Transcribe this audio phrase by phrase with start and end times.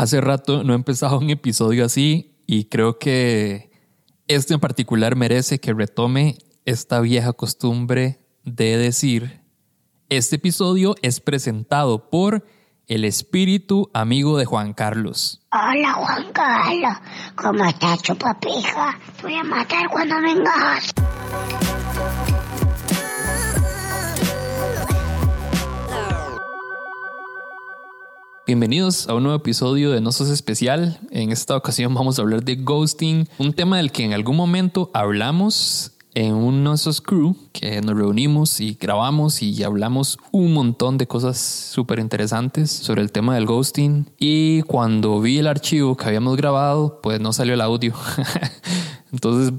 [0.00, 3.70] Hace rato no he empezado un episodio así y creo que
[4.28, 9.42] este en particular merece que retome esta vieja costumbre de decir,
[10.08, 12.46] este episodio es presentado por
[12.86, 15.46] el espíritu amigo de Juan Carlos.
[15.52, 16.96] Hola Juan Carlos,
[17.34, 18.98] ¿cómo estás chupapija?
[19.18, 20.94] Te voy a matar cuando vengas.
[28.50, 30.98] Bienvenidos a un nuevo episodio de No Sos Especial.
[31.12, 34.90] En esta ocasión vamos a hablar de ghosting, un tema del que en algún momento
[34.92, 40.98] hablamos en uno de esos crew que nos reunimos y grabamos y hablamos un montón
[40.98, 44.10] de cosas súper interesantes sobre el tema del ghosting.
[44.18, 47.94] Y cuando vi el archivo que habíamos grabado, pues no salió el audio.
[49.12, 49.54] Entonces,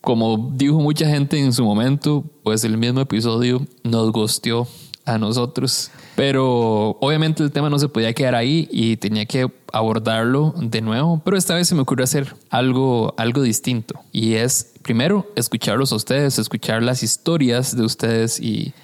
[0.00, 4.66] como dijo mucha gente en su momento, pues el mismo episodio nos ghosteó
[5.04, 5.90] a nosotros.
[6.14, 11.20] Pero obviamente el tema no se podía quedar ahí y tenía que abordarlo de nuevo.
[11.24, 14.00] Pero esta vez se me ocurrió hacer algo, algo distinto.
[14.12, 18.74] Y es, primero, escucharlos a ustedes, escuchar las historias de ustedes y,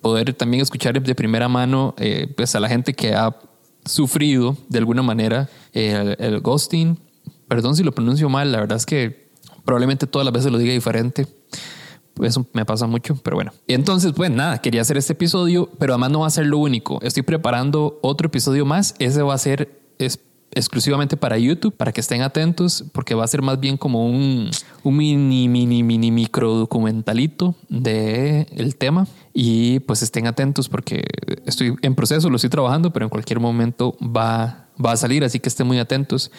[0.00, 3.36] poder también escuchar de primera mano eh, pues a la gente que ha
[3.84, 6.98] sufrido de alguna manera el, el ghosting.
[7.46, 9.30] Perdón si lo pronuncio mal, la verdad es que
[9.64, 11.26] probablemente todas las veces lo diga diferente.
[12.22, 13.52] Eso me pasa mucho, pero bueno.
[13.66, 17.00] Entonces, pues nada, quería hacer este episodio, pero además no va a ser lo único.
[17.02, 18.94] Estoy preparando otro episodio más.
[18.98, 19.80] Ese va a ser
[20.52, 24.50] exclusivamente para YouTube, para que estén atentos, porque va a ser más bien como un,
[24.82, 29.06] un mini, mini, mini micro documentalito de el tema.
[29.32, 31.04] Y pues estén atentos porque
[31.46, 35.38] estoy en proceso, lo estoy trabajando, pero en cualquier momento va, va a salir, así
[35.38, 36.30] que estén muy atentos.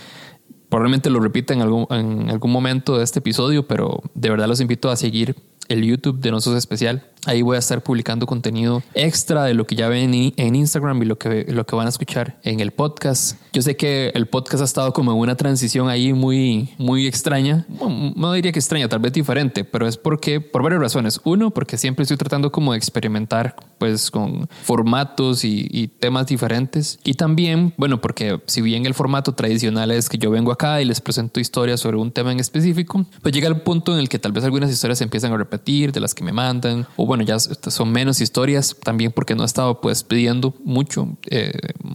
[0.69, 4.61] Probablemente lo repita en algún, en algún momento de este episodio, pero de verdad los
[4.61, 5.35] invito a seguir
[5.71, 7.10] el YouTube de Nosotros Especial.
[7.25, 11.05] Ahí voy a estar publicando contenido extra de lo que ya ven en Instagram y
[11.05, 13.37] lo que, lo que van a escuchar en el podcast.
[13.53, 17.65] Yo sé que el podcast ha estado como en una transición ahí muy, muy extraña.
[18.15, 21.21] no diría que extraña, tal vez diferente, pero es porque, por varias razones.
[21.23, 26.99] Uno, porque siempre estoy tratando como de experimentar pues con formatos y, y temas diferentes.
[27.03, 30.85] Y también, bueno, porque si bien el formato tradicional es que yo vengo acá y
[30.85, 34.17] les presento historias sobre un tema en específico, pues llega el punto en el que
[34.17, 37.25] tal vez algunas historias se empiezan a repetir de las que me mandan o bueno,
[37.25, 41.51] ya son menos historias también porque no he estado pues pidiendo mucho eh,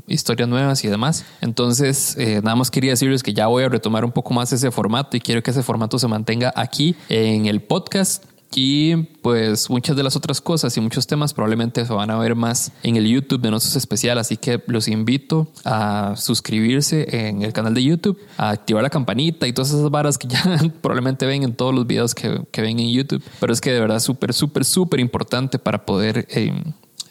[0.06, 1.24] historias nuevas y demás.
[1.40, 4.70] Entonces, eh, nada más quería decirles que ya voy a retomar un poco más ese
[4.70, 8.24] formato y quiero que ese formato se mantenga aquí en el podcast.
[8.54, 12.34] Y pues muchas de las otras cosas y muchos temas probablemente se van a ver
[12.34, 14.18] más en el YouTube de Nosotros Especial.
[14.18, 19.46] Así que los invito a suscribirse en el canal de YouTube, a activar la campanita
[19.46, 20.42] y todas esas varas que ya
[20.80, 23.22] probablemente ven en todos los videos que, que ven en YouTube.
[23.40, 26.52] Pero es que de verdad súper, súper, súper importante para poder eh,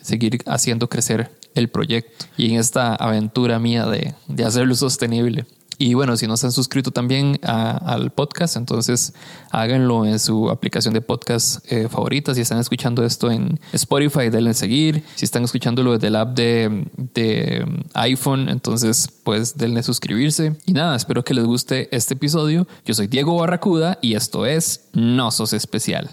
[0.02, 5.46] seguir haciendo crecer el proyecto y en esta aventura mía de, de hacerlo sostenible.
[5.78, 9.13] Y bueno, si no se han suscrito también al podcast, entonces
[9.52, 12.34] háganlo en su aplicación de podcast eh, favorita.
[12.34, 15.03] Si están escuchando esto en Spotify, denle seguir.
[15.16, 20.56] Si están escuchándolo desde el app de, de iPhone, entonces pues denle suscribirse.
[20.66, 22.68] Y nada, espero que les guste este episodio.
[22.85, 26.09] Yo soy Diego Barracuda y esto es No Sos Especial.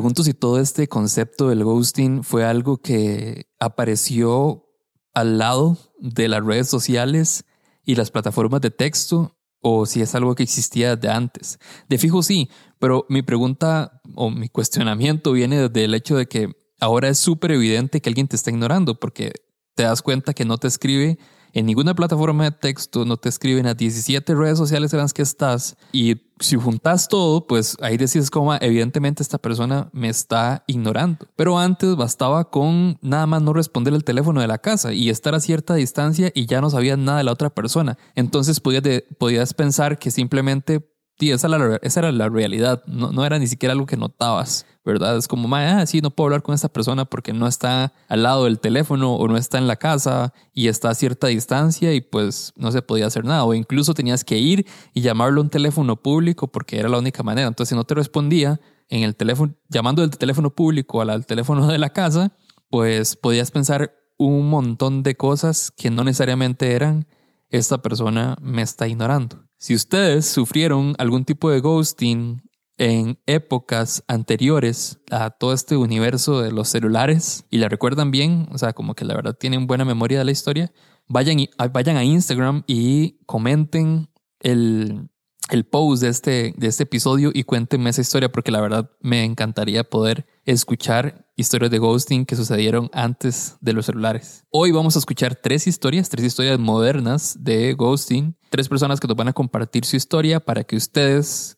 [0.00, 4.64] Pregunto si todo este concepto del ghosting fue algo que apareció
[5.12, 7.44] al lado de las redes sociales
[7.84, 11.58] y las plataformas de texto o si es algo que existía de antes.
[11.90, 16.50] De fijo sí, pero mi pregunta o mi cuestionamiento viene del hecho de que
[16.80, 19.32] ahora es súper evidente que alguien te está ignorando porque
[19.74, 21.18] te das cuenta que no te escribe
[21.52, 25.22] en ninguna plataforma de texto, no te escriben a 17 redes sociales en las que
[25.22, 31.26] estás y si juntas todo, pues ahí decís como evidentemente esta persona me está ignorando.
[31.36, 35.34] Pero antes bastaba con nada más no responder el teléfono de la casa y estar
[35.34, 37.98] a cierta distancia y ya no sabías nada de la otra persona.
[38.14, 38.82] Entonces podías,
[39.18, 40.90] podías pensar que simplemente
[41.20, 45.18] Sí, esa, era la realidad, no, no, era ni siquiera algo que notabas, ¿verdad?
[45.18, 48.44] Es como, ah, sí, no puedo hablar con esta persona porque no está al lado
[48.44, 52.54] del teléfono o no está en la casa y está a cierta distancia y pues
[52.56, 53.44] no se podía hacer nada.
[53.44, 57.22] O incluso tenías que ir y llamarlo a un teléfono público porque era la única
[57.22, 57.48] manera.
[57.48, 58.58] Entonces, si no te respondía
[58.88, 62.32] en el teléfono, llamando del teléfono público al, al teléfono de la casa,
[62.70, 67.06] pues podías pensar un montón de cosas que no necesariamente eran
[67.50, 69.44] esta persona me está ignorando.
[69.58, 72.42] Si ustedes sufrieron algún tipo de ghosting
[72.78, 78.58] en épocas anteriores a todo este universo de los celulares y la recuerdan bien, o
[78.58, 80.72] sea, como que la verdad tienen buena memoria de la historia,
[81.06, 81.36] vayan,
[81.72, 84.08] vayan a Instagram y comenten
[84.40, 85.10] el,
[85.50, 89.24] el post de este, de este episodio y cuéntenme esa historia porque la verdad me
[89.24, 94.44] encantaría poder escuchar historias de ghosting que sucedieron antes de los celulares.
[94.50, 99.16] Hoy vamos a escuchar tres historias, tres historias modernas de ghosting, tres personas que nos
[99.16, 101.56] van a compartir su historia para que ustedes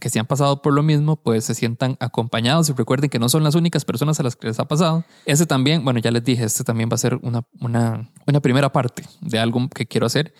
[0.00, 3.28] que se han pasado por lo mismo, pues se sientan acompañados y recuerden que no
[3.28, 5.04] son las únicas personas a las que les ha pasado.
[5.26, 8.70] Ese también, bueno, ya les dije, este también va a ser una, una, una primera
[8.70, 10.32] parte de algo que quiero hacer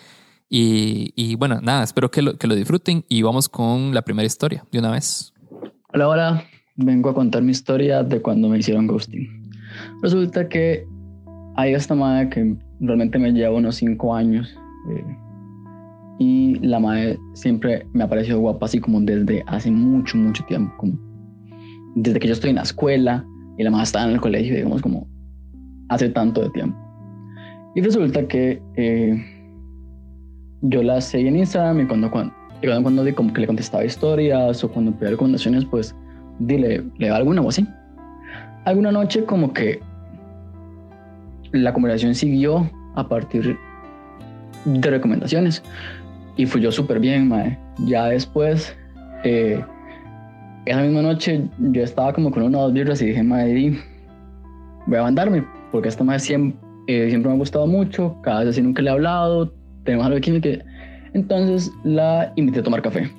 [0.47, 4.65] y, bueno, nada, espero que lo, que lo disfruten y vamos con la primera historia
[4.71, 5.33] de una vez.
[5.91, 9.27] Hola, hola, vengo a contar mi historia de cuando me hicieron ghosting.
[10.01, 10.85] Resulta que
[11.55, 14.57] hay esta madre que realmente me lleva unos 5 años
[14.91, 15.17] eh,
[16.19, 20.73] y la madre siempre me ha parecido guapa así como desde hace mucho, mucho tiempo,
[20.77, 20.99] como
[21.95, 23.25] desde que yo estoy en la escuela
[23.57, 25.07] y la madre estaba en el colegio, digamos como
[25.89, 26.77] hace tanto de tiempo.
[27.75, 28.61] Y resulta que...
[28.75, 29.31] Eh,
[30.69, 32.33] yo la seguí en Instagram y cuando, cuando,
[32.81, 35.95] cuando, como que le contestaba historias o cuando pedía recomendaciones, pues
[36.39, 37.65] dile, le da alguna o así.
[38.65, 39.79] Alguna noche como que
[41.51, 43.57] la conversación siguió a partir
[44.65, 45.63] de recomendaciones
[46.37, 47.57] y fluyó súper bien, mae.
[47.85, 48.75] Ya después,
[49.23, 49.63] eh,
[50.65, 53.77] esa misma noche yo estaba como con una o dos birras y dije, mae,
[54.87, 58.49] voy a mandarme, porque esta madre siempre, eh, siempre me ha gustado mucho, cada vez
[58.49, 59.53] así nunca le he hablado,
[59.83, 60.49] tenemos algo de química.
[61.13, 63.09] Entonces la invité a tomar café.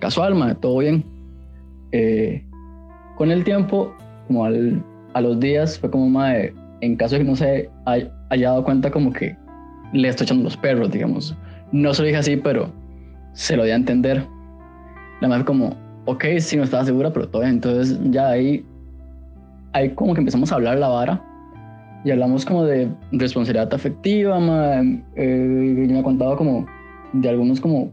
[0.00, 1.04] Casual, ma, todo bien.
[1.92, 2.44] Eh,
[3.16, 3.94] con el tiempo,
[4.26, 4.82] como al,
[5.14, 6.34] a los días, fue como, ma,
[6.80, 9.36] en caso de que no se haya dado cuenta, como que
[9.92, 11.36] le estoy echando los perros, digamos.
[11.72, 12.70] No se lo dije así, pero
[13.32, 14.26] se lo di a entender.
[15.20, 15.76] La madre como,
[16.06, 17.54] ok, sí, no estaba segura, pero bien.
[17.54, 18.64] Entonces ya ahí,
[19.72, 21.22] ahí como que empezamos a hablar la vara
[22.04, 24.38] y hablamos como de responsabilidad afectiva,
[25.16, 26.02] eh, yo me
[26.36, 26.66] como
[27.14, 27.90] de algunos como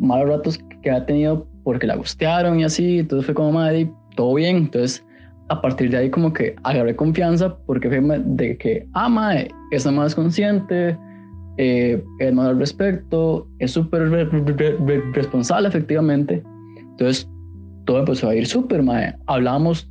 [0.00, 4.34] malos ratos que ha tenido porque la gustearon y así, entonces fue como, madre, todo
[4.34, 5.06] bien, entonces
[5.50, 9.86] a partir de ahí como que agarré confianza porque fue de que, ah, madre, es
[9.86, 10.98] más consciente,
[11.58, 14.10] eh, es más al respecto, es súper
[15.14, 16.42] responsable efectivamente,
[16.76, 17.30] entonces
[17.84, 19.88] todo empezó a ir súper, madre, hablábamos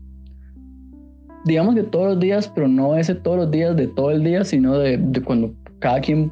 [1.46, 4.44] digamos que todos los días, pero no ese todos los días de todo el día,
[4.44, 6.30] sino de, cuando cada quien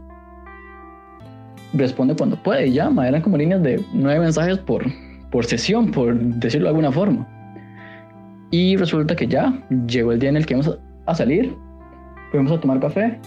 [1.74, 3.08] responde cuando puede y llama.
[3.08, 4.84] Eran como líneas de nueve mensajes por,
[5.32, 7.28] por sesión, por decirlo de alguna forma.
[8.52, 9.54] Y resulta que ya
[9.88, 11.56] llegó el día en el que íbamos a salir,
[12.32, 13.20] fuimos a tomar café.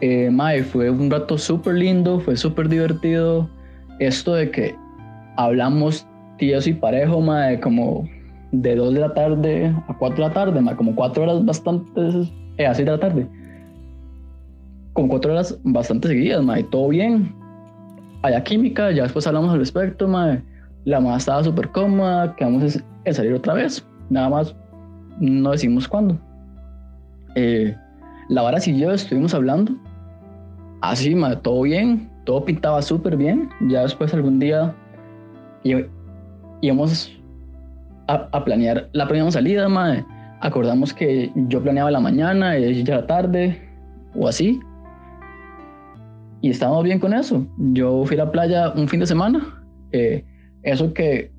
[0.00, 3.48] Eh, mae, fue un rato súper lindo, fue súper divertido.
[3.98, 4.74] Esto de que
[5.36, 6.06] hablamos
[6.38, 8.08] tíos y parejo, mae, como
[8.52, 11.90] de 2 de la tarde a 4 de la tarde, como 4 horas bastante,
[12.56, 13.26] eh, a 6 de la tarde.
[14.92, 17.34] Con 4 horas bastante seguidas, ma, y todo bien.
[18.22, 20.42] Hay química, ya después hablamos al respecto, ma.
[20.84, 23.86] La mamá estaba súper cómoda, quedamos en salir otra vez.
[24.08, 24.56] Nada más
[25.20, 26.18] no decimos cuándo.
[27.34, 27.76] Eh,
[28.28, 29.72] la vara siguió, estuvimos hablando.
[30.80, 33.50] Así, ma, todo bien, todo pintaba súper bien.
[33.68, 34.74] Ya después algún día
[36.62, 37.20] íbamos
[38.06, 40.04] a, planear la primera salida, madre.
[40.40, 43.60] Acordamos que yo planeaba la mañana ella la tarde
[44.14, 44.58] o así.
[46.40, 47.46] Y estábamos bien con eso.
[47.58, 49.62] Yo fui a la playa un fin de semana.
[49.92, 50.24] Eh,
[50.62, 51.30] eso que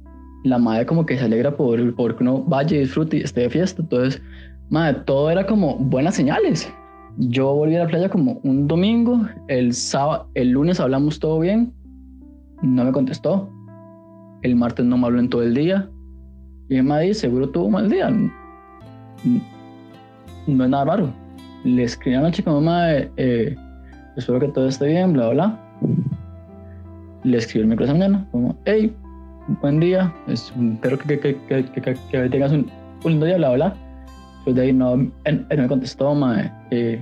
[0.44, 3.42] la madre como que se alegra por, por que uno vaya y disfrute y esté
[3.42, 3.82] de fiesta.
[3.82, 4.22] Entonces,
[4.70, 6.72] madre, todo era como buenas señales.
[7.18, 9.22] Yo volví a la playa como un domingo.
[9.48, 11.74] El, sábado, el lunes hablamos todo bien.
[12.62, 13.50] No me contestó.
[14.42, 15.90] El martes no me habló en todo el día.
[16.70, 18.10] Y Madrid seguro tuvo un mal día.
[20.48, 21.14] No es nada raro.
[21.64, 23.56] Le escribí a la chica, mamá, eh,
[24.16, 25.60] espero que todo esté bien, bla, bla.
[27.24, 28.96] Le escribí el micrófono mañana, como, hey,
[29.62, 32.70] buen día, espero que, que, que, que, tengas un,
[33.04, 33.76] lindo día, bla, bla.
[34.44, 34.94] Pues de ahí no,
[35.26, 37.02] él, me contestó, ma, eh,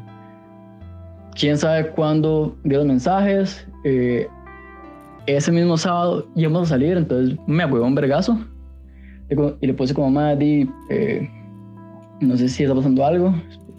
[1.35, 3.67] quién sabe cuándo vio los mensajes.
[3.83, 4.27] Eh,
[5.25, 8.39] ese mismo sábado íbamos a salir, entonces me apoyó un vergazo
[9.61, 11.29] y le puse como, Maddy, eh,
[12.19, 13.33] no sé si está pasando algo,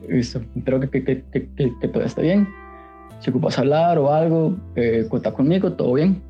[0.08, 2.48] espero que, que, que, que, todo esté bien.
[3.18, 6.22] Si ocupas hablar o algo, eh, cuenta conmigo, todo bien.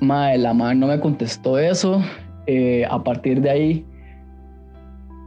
[0.00, 2.02] Madre, la madre no me contestó eso.
[2.46, 3.86] Eh, a partir de ahí,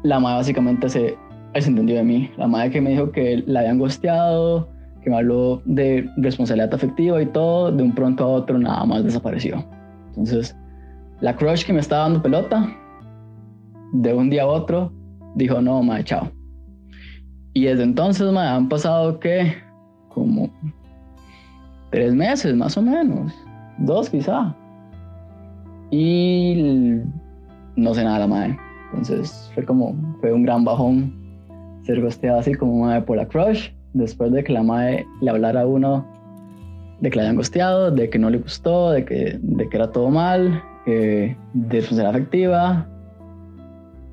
[0.04, 1.18] la madre básicamente se
[1.54, 2.32] desentendió de mí.
[2.38, 4.70] La madre que me dijo que la habían gosteado,
[5.02, 9.04] que me habló de responsabilidad afectiva y todo, de un pronto a otro nada más
[9.04, 9.66] desapareció.
[10.10, 10.56] Entonces,
[11.22, 12.70] la crush que me estaba dando pelota,
[13.92, 14.92] de un día a otro,
[15.36, 16.32] dijo, no, mae, chao.
[17.54, 19.54] Y desde entonces, mae, han pasado que
[20.10, 20.50] como
[21.90, 23.34] tres meses más o menos,
[23.80, 24.56] dos quizá.
[25.92, 27.02] Y
[27.76, 28.58] no sé nada, mae.
[28.90, 31.14] Entonces fue como, fue un gran bajón
[31.84, 35.62] ser gosteado así como mae por la crush, después de que la mae le hablara
[35.62, 36.06] a uno
[37.02, 39.92] de que la hayan gosteado, de que no le gustó, de que, de que era
[39.92, 41.36] todo mal, de
[41.70, 42.88] responsabilidad afectiva,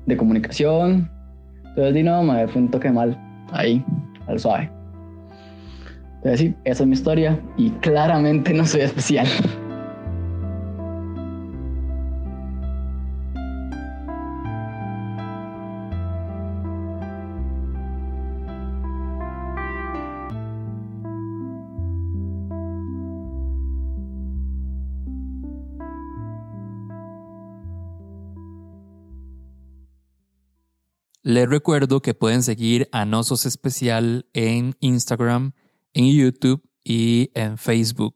[0.05, 1.09] de comunicación.
[1.69, 3.17] Entonces, di no, mae, fue un toque mal
[3.51, 3.83] ahí,
[4.27, 4.76] al suave.
[6.17, 9.27] Entonces, sí, esa es mi historia y claramente no soy especial.
[31.27, 35.51] Les recuerdo que pueden seguir a Nosos Especial en Instagram,
[35.93, 38.15] en YouTube y en Facebook.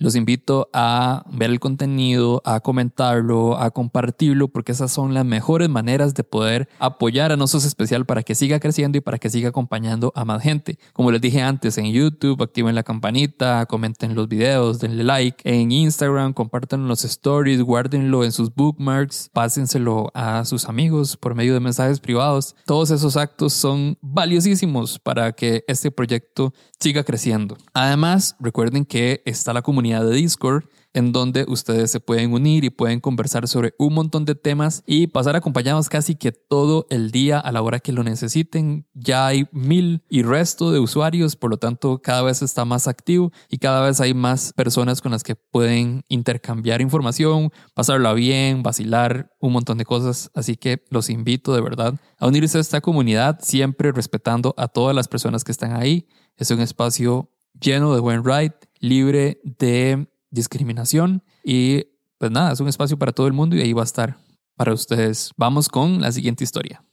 [0.00, 5.68] Los invito a ver el contenido, a comentarlo, a compartirlo, porque esas son las mejores
[5.68, 9.50] maneras de poder apoyar a Nosos Especial para que siga creciendo y para que siga
[9.50, 10.78] acompañando a más gente.
[10.94, 15.42] Como les dije antes, en YouTube, activen la campanita, comenten los videos, denle like.
[15.44, 21.52] En Instagram, compartan los stories, guárdenlo en sus bookmarks, pásenselo a sus amigos por medio
[21.52, 22.56] de mensajes privados.
[22.64, 27.58] Todos esos actos son valiosísimos para que este proyecto siga creciendo.
[27.74, 32.70] Además, recuerden que está la comunidad de Discord en donde ustedes se pueden unir y
[32.70, 37.38] pueden conversar sobre un montón de temas y pasar acompañados casi que todo el día
[37.38, 38.86] a la hora que lo necesiten.
[38.94, 43.30] Ya hay mil y resto de usuarios, por lo tanto cada vez está más activo
[43.48, 49.32] y cada vez hay más personas con las que pueden intercambiar información, pasarla bien, vacilar,
[49.40, 50.30] un montón de cosas.
[50.34, 54.94] Así que los invito de verdad a unirse a esta comunidad, siempre respetando a todas
[54.94, 56.08] las personas que están ahí.
[56.36, 57.30] Es un espacio
[57.60, 61.84] lleno de buen ride, libre de discriminación y
[62.18, 64.16] pues nada, es un espacio para todo el mundo y ahí va a estar
[64.56, 65.30] para ustedes.
[65.36, 66.84] Vamos con la siguiente historia.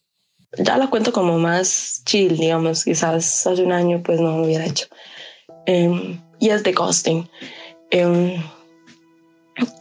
[0.57, 4.65] Ya la cuento como más chill, digamos, quizás hace un año pues no lo hubiera
[4.65, 4.87] hecho.
[5.65, 7.29] Em, y es de ghosting.
[7.91, 8.41] Em,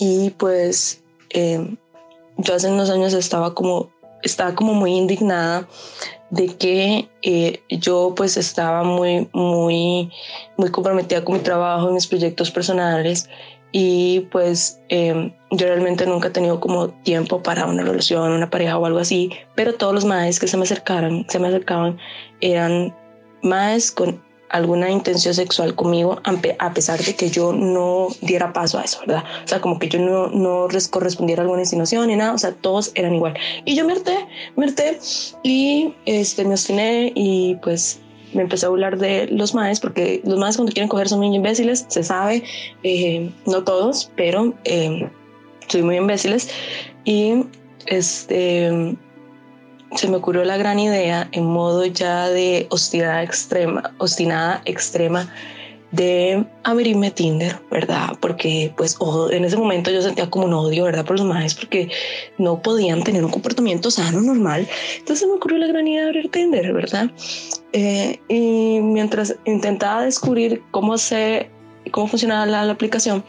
[0.01, 1.77] y pues em,
[2.39, 3.91] yo hace unos años estaba como,
[4.23, 5.69] estaba como muy indignada
[6.31, 10.11] de que eh, yo pues estaba muy, muy,
[10.57, 13.29] muy comprometida con mi trabajo, mis proyectos personales
[13.73, 18.79] y pues em, yo realmente nunca he tenido como tiempo para una relación, una pareja
[18.79, 21.99] o algo así, pero todos los maes que se me acercaron, se me acercaban
[22.41, 22.95] eran
[23.43, 26.21] maes con alguna intención sexual conmigo,
[26.59, 29.25] a pesar de que yo no diera paso a eso, ¿verdad?
[29.45, 32.53] O sea, como que yo no, no correspondiera a alguna insinuación ni nada, o sea,
[32.53, 33.35] todos eran igual.
[33.65, 34.17] Y yo me harté,
[34.57, 34.99] me harté
[35.43, 38.01] y este, me obstiné y pues
[38.33, 41.35] me empecé a burlar de los maes, porque los maes cuando quieren coger son muy
[41.35, 42.43] imbéciles, se sabe,
[42.83, 45.09] eh, no todos, pero eh,
[45.69, 46.49] soy muy imbéciles.
[47.05, 47.45] Y
[47.87, 48.97] este
[49.95, 55.33] se me ocurrió la gran idea en modo ya de hostilidad extrema, obstinada extrema
[55.93, 58.11] de abrirme Tinder, ¿verdad?
[58.21, 58.99] Porque pues
[59.31, 61.05] en ese momento yo sentía como un odio, ¿verdad?
[61.05, 61.89] Por los maes porque
[62.39, 64.67] no podían tener un comportamiento sano, normal.
[64.99, 67.11] Entonces se me ocurrió la gran idea de abrir Tinder, ¿verdad?
[67.73, 71.49] Eh, y mientras intentaba descubrir cómo se,
[71.93, 73.25] cómo funcionaba la, aplicación,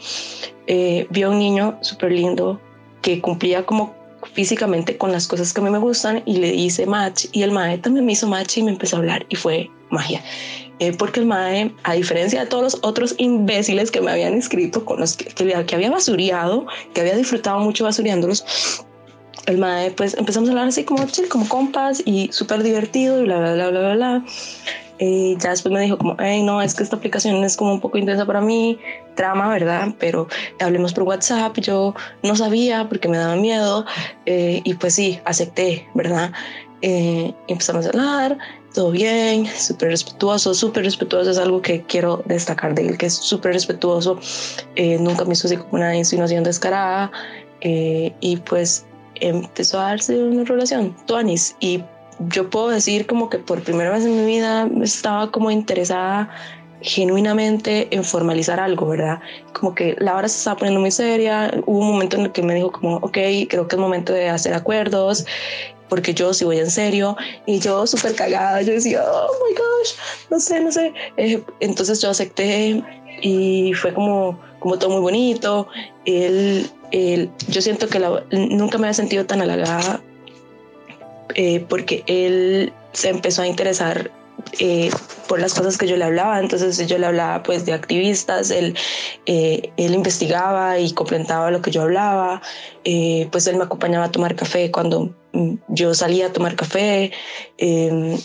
[0.66, 2.60] eh, vi a un niño súper lindo
[3.02, 3.94] que cumplía como
[4.38, 7.50] físicamente con las cosas que a mí me gustan y le hice match y el
[7.50, 10.22] mae también me hizo match y me empezó a hablar y fue magia.
[10.78, 14.84] Eh, porque el mae, a diferencia de todos los otros imbéciles que me habían escrito,
[14.84, 18.44] con los que, que, había basureado, que había disfrutado mucho basureándolos,
[19.46, 23.24] el mae, pues empezamos a hablar así como chill, como compas y súper divertido y
[23.24, 24.24] bla, bla, bla, bla, bla,
[24.98, 27.80] Y ya después me dijo como, hey, no, es que esta aplicación es como un
[27.80, 28.78] poco intensa para mí,
[29.14, 29.94] trama, ¿verdad?
[29.98, 30.26] Pero
[30.60, 33.84] hablemos por WhatsApp, yo no sabía porque me daba miedo
[34.26, 36.32] eh, y pues sí, acepté, ¿verdad?
[36.82, 38.38] Eh, empezamos a hablar,
[38.74, 43.14] todo bien, súper respetuoso, súper respetuoso es algo que quiero destacar de él, que es
[43.14, 44.18] súper respetuoso,
[44.76, 47.10] eh, nunca me hizo así como una insinuación descarada
[47.60, 48.86] y pues
[49.16, 51.82] empezó a darse una relación, Tuanis, y
[52.20, 56.28] yo puedo decir como que por primera vez en mi vida estaba como interesada
[56.80, 59.20] genuinamente en formalizar algo, ¿verdad?
[59.52, 62.42] Como que la hora se estaba poniendo muy seria, hubo un momento en el que
[62.42, 65.26] me dijo como, ok, creo que es momento de hacer acuerdos,
[65.88, 69.94] porque yo sí voy en serio, y yo súper cagada, yo decía, oh my gosh,
[70.30, 72.82] no sé, no sé, eh, entonces yo acepté
[73.22, 75.68] y fue como como todo muy bonito.
[76.04, 80.00] Él, él yo siento que nunca me había sentido tan halagada
[81.34, 84.10] eh, porque él se empezó a interesar
[84.60, 84.90] eh,
[85.28, 86.40] por las cosas que yo le hablaba.
[86.40, 88.74] Entonces yo le hablaba pues de activistas, él,
[89.26, 92.40] eh, él investigaba y complementaba lo que yo hablaba.
[92.84, 97.12] Eh, pues él me acompañaba a tomar café cuando mm, yo salía a tomar café.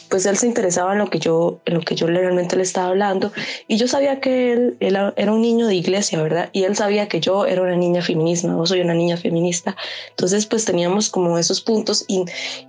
[0.10, 2.88] pues él se interesaba en lo que yo, en lo que yo realmente le estaba
[2.88, 3.34] hablando.
[3.68, 6.50] Y yo sabía que él, él, era un niño de iglesia, ¿verdad?
[6.54, 9.76] Y él sabía que yo era una niña feminista, no soy una niña feminista.
[10.12, 12.24] Entonces pues teníamos como esos puntos y,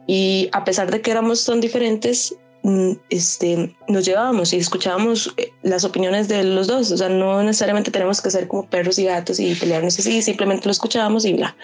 [0.08, 2.36] y a pesar de que éramos tan diferentes,
[3.10, 6.90] este, nos llevábamos y escuchábamos eh, las opiniones de los dos.
[6.90, 10.66] O sea, no necesariamente tenemos que ser como perros y gatos y pelearnos así, simplemente
[10.66, 11.54] lo escuchábamos y bla.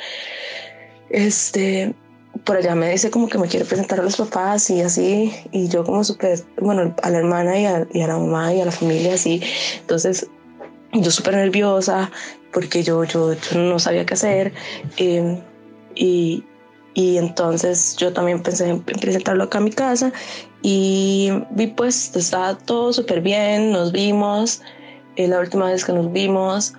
[1.09, 1.95] Este,
[2.45, 5.69] por allá me dice como que me quiere presentar a los papás y así, y
[5.69, 8.67] yo como súper, bueno, a la hermana y a, y a, la mamá y a
[8.67, 9.43] la familia así.
[9.81, 10.29] Entonces,
[10.93, 12.11] yo súper nerviosa
[12.53, 14.53] porque yo, yo, yo, no sabía qué hacer.
[14.99, 15.41] Eh,
[15.95, 16.45] y,
[16.95, 20.13] y entonces yo también pensé en presentarlo acá a mi casa
[20.63, 24.63] y vi pues estaba todo súper bien, nos vimos,
[25.17, 26.75] eh, la última vez que nos vimos,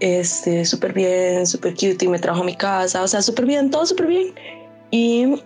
[0.00, 3.70] este, súper bien, súper cute y me trajo a mi casa, o sea, súper bien,
[3.70, 4.34] todo súper bien.
[4.90, 5.42] Y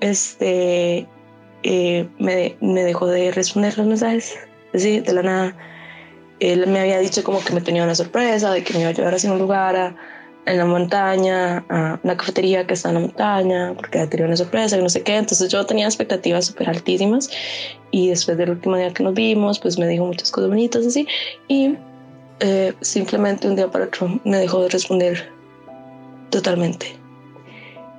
[0.00, 1.06] este,
[1.62, 4.34] eh, me, me, dejó de responder los mensajes,
[4.74, 5.56] así, de la nada.
[6.40, 8.92] Él me había dicho como que me tenía una sorpresa, de que me iba a
[8.92, 9.96] llevar hacia un lugar a,
[10.44, 14.76] en la montaña, a una cafetería que está en la montaña, porque tenía una sorpresa,
[14.76, 15.16] que no sé qué.
[15.16, 17.30] Entonces yo tenía expectativas súper altísimas
[17.90, 21.06] y después del último día que nos vimos, pues me dijo muchas cosas bonitas así
[21.48, 21.76] y
[22.40, 25.30] eh, simplemente un día para otro me dejó de responder
[26.30, 26.96] totalmente.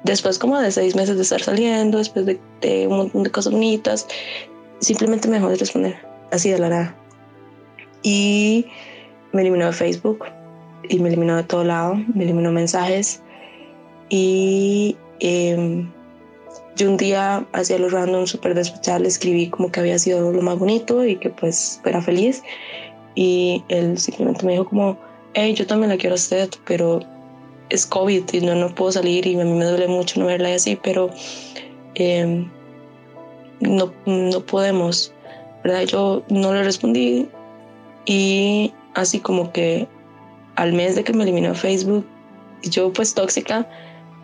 [0.03, 3.53] Después como de seis meses de estar saliendo, después de, de un montón de cosas
[3.53, 4.05] bonitas,
[4.79, 5.95] simplemente me dejó de responder,
[6.31, 6.95] así de la nada.
[8.01, 8.65] Y
[9.31, 10.25] me eliminó de Facebook
[10.89, 13.21] y me eliminó de todo lado, me eliminó mensajes
[14.09, 15.85] y eh,
[16.75, 20.41] yo un día hacía los random súper despechada le escribí como que había sido lo
[20.41, 22.43] más bonito y que pues era feliz
[23.15, 24.97] y él simplemente me dijo como,
[25.33, 26.99] hey, yo también la quiero a usted, pero
[27.69, 30.49] es COVID y no, no puedo salir y a mí me duele mucho no verla
[30.49, 31.09] y así, pero
[31.95, 32.45] eh,
[33.59, 35.13] no, no podemos,
[35.63, 35.83] ¿verdad?
[35.83, 37.29] Yo no le respondí
[38.05, 39.87] y así como que
[40.55, 42.05] al mes de que me eliminó Facebook,
[42.63, 43.67] yo pues tóxica,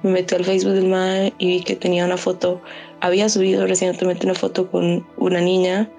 [0.04, 2.62] me metí al Facebook del MAE y vi que tenía una foto,
[3.02, 5.89] había subido recientemente una foto con una niña,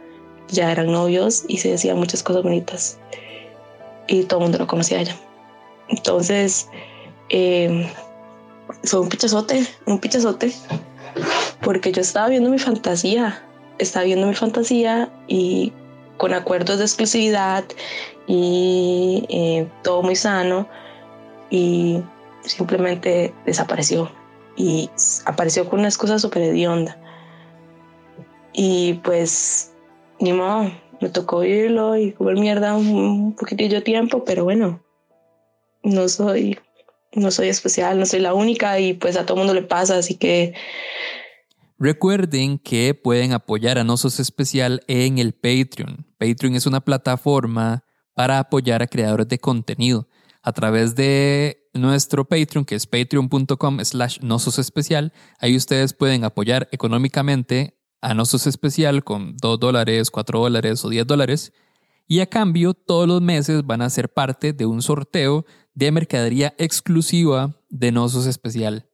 [0.49, 2.99] ya eran novios y se decían muchas cosas bonitas
[4.09, 5.17] y todo el mundo lo conocía a ella.
[5.89, 6.69] Entonces,
[7.29, 7.87] em,
[8.85, 10.53] fue un pichazote, un pichazote,
[11.63, 13.43] porque yo estaba viendo mi fantasía,
[13.79, 15.73] estaba viendo mi fantasía y
[16.17, 17.65] con acuerdos de exclusividad
[18.33, 20.69] y eh, todo muy sano
[21.51, 22.01] y
[22.43, 24.09] simplemente desapareció
[24.55, 24.89] y
[25.25, 26.97] apareció con una excusa súper hedionda
[28.53, 29.73] y pues
[30.21, 34.81] ni modo me tocó oírlo y comer mierda un poquitillo de tiempo pero bueno
[35.83, 36.57] no soy
[37.13, 40.15] no soy especial no soy la única y pues a todo mundo le pasa así
[40.15, 40.55] que
[41.83, 46.05] Recuerden que pueden apoyar a Nosos Especial en el Patreon.
[46.19, 50.09] Patreon es una plataforma para apoyar a creadores de contenido.
[50.43, 56.69] A través de nuestro Patreon, que es patreon.com slash Nosos Especial, ahí ustedes pueden apoyar
[56.73, 61.53] económicamente a Nosos Especial con 2 dólares, 4 dólares o 10 dólares.
[62.07, 65.45] Y a cambio, todos los meses van a ser parte de un sorteo
[65.75, 68.91] de mercadería exclusiva de Nosos Especial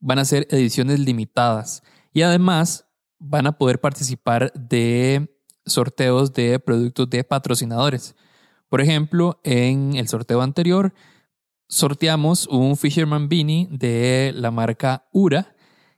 [0.00, 2.86] van a ser ediciones limitadas y además
[3.18, 5.37] van a poder participar de
[5.68, 8.14] sorteos de productos de patrocinadores.
[8.68, 10.92] Por ejemplo, en el sorteo anterior
[11.68, 15.54] sorteamos un Fisherman Beanie de la marca Ura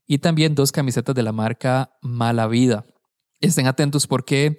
[0.06, 2.84] y también dos camisetas de la marca Mala Vida.
[3.40, 4.58] Estén atentos porque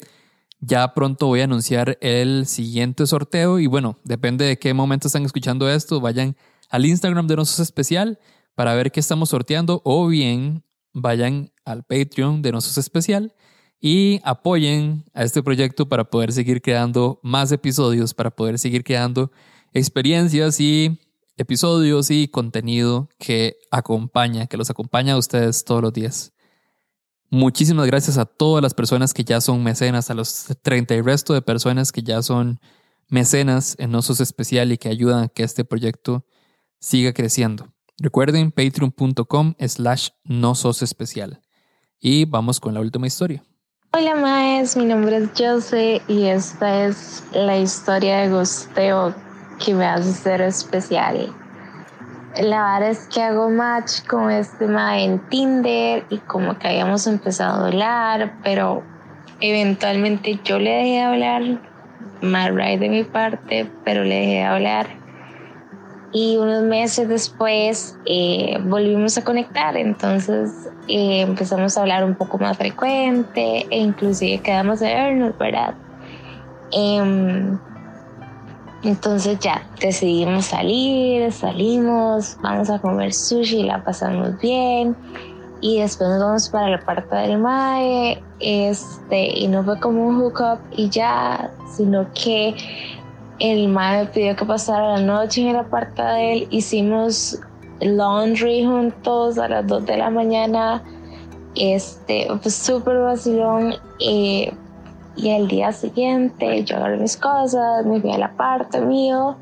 [0.59, 5.25] ya pronto voy a anunciar el siguiente sorteo y bueno, depende de qué momento están
[5.25, 6.37] escuchando esto, vayan
[6.69, 8.19] al Instagram de Nosos Especial
[8.55, 13.33] para ver qué estamos sorteando o bien vayan al Patreon de Nosos Especial
[13.81, 19.31] y apoyen a este proyecto para poder seguir creando más episodios, para poder seguir creando
[19.73, 20.99] experiencias y
[21.35, 26.31] episodios y contenido que acompaña, que los acompaña a ustedes todos los días.
[27.31, 31.33] Muchísimas gracias a todas las personas que ya son mecenas, a los 30 y resto
[31.33, 32.59] de personas que ya son
[33.07, 36.25] mecenas en Nosos Especial y que ayudan a que este proyecto
[36.79, 37.73] siga creciendo.
[37.97, 41.41] Recuerden patreon.com slash no sos especial.
[41.99, 43.43] Y vamos con la última historia.
[43.93, 49.13] Hola Maes, mi nombre es Jose y esta es la historia de gusteo
[49.59, 51.27] que me hace ser especial.
[52.41, 57.05] La verdad es que hago match con este ma en Tinder y como que habíamos
[57.05, 58.81] empezado a hablar, pero
[59.41, 61.43] eventualmente yo le dejé de hablar,
[62.21, 65.00] mal right de mi parte, pero le dejé de hablar.
[66.13, 72.37] Y unos meses después eh, volvimos a conectar, entonces eh, empezamos a hablar un poco
[72.37, 75.73] más frecuente e inclusive quedamos de vernos, ¿verdad?
[76.73, 77.57] Em,
[78.83, 84.95] entonces ya decidimos salir, salimos, vamos a comer sushi, la pasamos bien
[85.61, 90.19] y después nos vamos para la parte del MAE, este, y no fue como un
[90.19, 92.55] hookup y ya, sino que
[93.41, 97.39] el MAE pidió que pasara la noche en la parte de él, hicimos
[97.79, 100.83] laundry juntos a las 2 de la mañana,
[101.55, 104.51] este, fue súper vacilón, y
[105.23, 109.35] el día siguiente yo agarré mis cosas, me fui a la parte mío.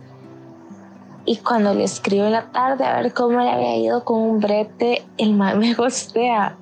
[1.26, 4.40] Y cuando le escribo en la tarde a ver cómo le había ido con un
[4.40, 6.56] brete, el mal me gostea.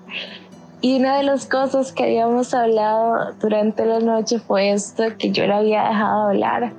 [0.82, 5.46] Y una de las cosas que habíamos hablado durante la noche fue esto, que yo
[5.46, 6.74] le había dejado hablar.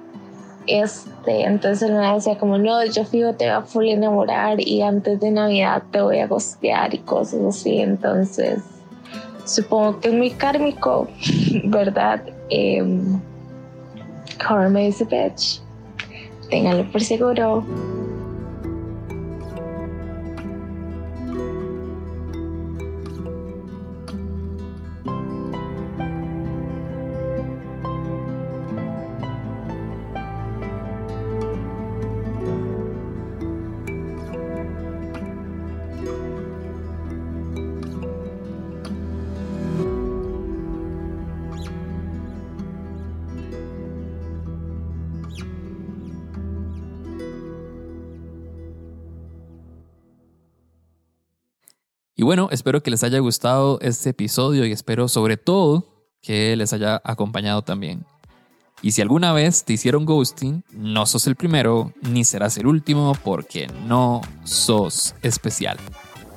[0.69, 5.19] Este, entonces me decía como, no, yo fijo, te voy a full enamorar y antes
[5.19, 7.79] de Navidad te voy a gostear y cosas así.
[7.79, 8.61] Entonces,
[9.47, 11.09] supongo que es muy kármico,
[11.65, 12.23] ¿verdad?
[12.51, 12.85] Eh,
[14.37, 15.61] karma is a bitch.
[16.51, 17.65] Ténganlo por seguro.
[52.29, 55.87] Bueno, espero que les haya gustado este episodio y espero sobre todo
[56.21, 58.05] que les haya acompañado también.
[58.83, 63.17] Y si alguna vez te hicieron ghosting, no sos el primero ni serás el último
[63.25, 65.79] porque no sos especial.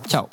[0.07, 0.29] Chao.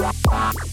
[0.00, 0.68] I